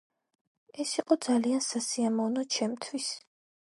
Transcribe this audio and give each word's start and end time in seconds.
ეს 0.83 0.93
იყო 1.01 1.17
ძალიან 1.27 1.63
სასიამოვნო 1.67 2.47
ჩემთვის. 2.57 3.15